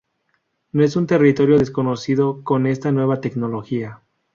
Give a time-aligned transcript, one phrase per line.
[0.71, 4.01] No es un territorio desconocido con esta nueva tecnología.